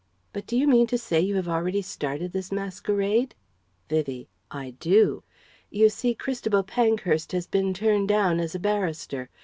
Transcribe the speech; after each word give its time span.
But 0.33 0.47
do 0.47 0.57
you 0.57 0.67
mean 0.67 0.87
to 0.87 0.97
say 0.97 1.19
you 1.21 1.35
have 1.35 1.47
already 1.47 1.83
started 1.83 2.31
this 2.31 2.51
masquerade?" 2.51 3.35
Vivie: 3.87 4.29
"I 4.49 4.71
do. 4.79 5.21
You 5.69 5.89
see 5.89 6.15
Christabel 6.15 6.63
Pankhurst 6.63 7.33
has 7.33 7.45
been 7.45 7.71
turned 7.71 8.07
down 8.07 8.39
as 8.39 8.55
a 8.55 8.59
barrister. 8.59 9.29